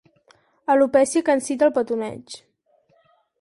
Alopècia 0.75 1.23
que 1.27 1.35
incita 1.41 1.67
al 1.67 1.75
petoneig. 1.77 2.39